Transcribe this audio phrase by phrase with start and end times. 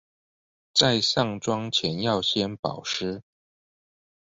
[0.73, 3.21] 在上妝前要先保濕